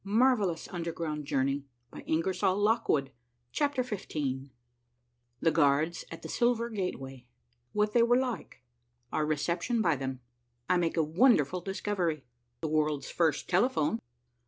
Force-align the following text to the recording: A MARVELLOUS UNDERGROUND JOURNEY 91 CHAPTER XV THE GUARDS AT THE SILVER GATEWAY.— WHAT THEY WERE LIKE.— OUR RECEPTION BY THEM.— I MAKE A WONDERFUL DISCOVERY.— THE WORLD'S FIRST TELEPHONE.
A 0.03 0.07
MARVELLOUS 0.07 0.67
UNDERGROUND 0.69 1.25
JOURNEY 1.27 1.63
91 1.93 3.09
CHAPTER 3.51 3.83
XV 3.83 4.49
THE 5.41 5.51
GUARDS 5.53 6.05
AT 6.09 6.23
THE 6.23 6.27
SILVER 6.27 6.71
GATEWAY.— 6.71 7.27
WHAT 7.73 7.93
THEY 7.93 8.01
WERE 8.01 8.17
LIKE.— 8.19 8.63
OUR 9.13 9.27
RECEPTION 9.27 9.83
BY 9.83 9.95
THEM.— 9.97 10.21
I 10.71 10.77
MAKE 10.77 10.97
A 10.97 11.03
WONDERFUL 11.03 11.61
DISCOVERY.— 11.61 12.23
THE 12.61 12.67
WORLD'S 12.67 13.11
FIRST 13.11 13.47
TELEPHONE. 13.47 13.99